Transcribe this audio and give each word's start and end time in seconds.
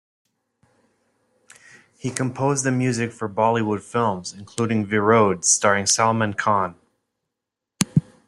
He 1.99 2.09
composed 2.09 2.63
the 2.63 2.71
music 2.71 3.11
for 3.11 3.29
Bollywood 3.29 3.81
films, 3.83 4.33
including 4.33 4.87
Virod, 4.87 5.45
starring 5.45 5.85
Salman 5.85 6.33
Khan. 6.33 6.73